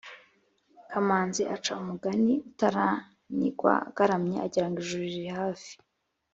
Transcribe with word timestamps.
kamanzi 0.91 1.41
aca 1.55 1.71
umugani“utaranigwa 1.81 3.73
agaramye 3.89 4.37
agira 4.45 4.67
ngo 4.67 4.77
ijuru 4.83 5.05
riri 5.11 5.29
hafi. 5.39 5.71